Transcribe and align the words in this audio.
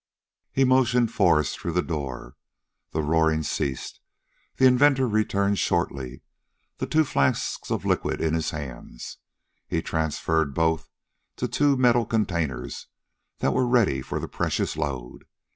He 0.51 0.63
motioned 0.63 1.11
Foster 1.11 1.53
through 1.59 1.73
the 1.73 1.83
door. 1.83 2.35
The 2.89 3.03
roaring 3.03 3.43
ceased. 3.43 3.99
The 4.55 4.65
inventor 4.65 5.07
returned 5.07 5.59
shortly, 5.59 6.23
the 6.79 6.87
two 6.87 7.03
flasks 7.03 7.69
of 7.69 7.85
liquid 7.85 8.19
in 8.19 8.33
his 8.33 8.49
hands. 8.49 9.17
He 9.67 9.83
transferred 9.83 10.55
both 10.55 10.89
to 11.35 11.47
two 11.47 11.77
metal 11.77 12.07
containers 12.07 12.87
that 13.41 13.53
were 13.53 13.67
ready 13.67 14.01
for 14.01 14.17
the 14.19 14.27
precious 14.27 14.75
load. 14.75 15.25